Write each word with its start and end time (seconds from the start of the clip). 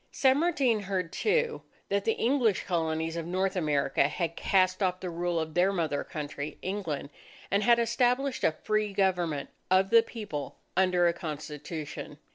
San 0.11 0.39
Martin 0.39 0.79
heard, 0.79 1.13
too, 1.13 1.61
that 1.89 2.05
the 2.05 2.13
English 2.13 2.63
Colonies 2.63 3.15
of 3.15 3.27
North 3.27 3.55
America 3.55 4.07
had 4.07 4.35
cast 4.35 4.81
off 4.81 4.99
the 4.99 5.11
rule 5.11 5.39
of 5.39 5.53
their 5.53 5.71
mother 5.71 6.03
country, 6.03 6.57
England, 6.63 7.11
and 7.51 7.61
had 7.61 7.77
established 7.77 8.43
a 8.43 8.51
free 8.63 8.93
government 8.93 9.51
of 9.69 9.91
the 9.91 10.01
People 10.01 10.57
under 10.75 11.07
a 11.07 11.13
Constitution. 11.13 12.17